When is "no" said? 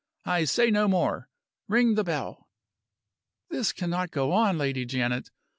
0.71-0.87